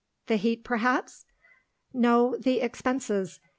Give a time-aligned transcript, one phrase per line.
[0.25, 1.25] "The heat, perhaps?"
[1.93, 2.35] "No.
[2.35, 3.39] The expenses.